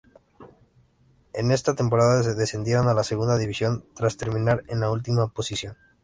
En 1.31 1.51
esa 1.51 1.75
temporada 1.75 2.23
descendieron 2.33 2.87
a 2.87 2.95
la 2.95 3.03
segunda 3.03 3.37
división 3.37 3.85
tras 3.93 4.17
terminar 4.17 4.63
en 4.67 4.79
la 4.79 4.89
última 4.89 5.27
posición. 5.27 5.75